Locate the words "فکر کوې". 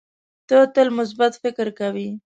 1.43-2.07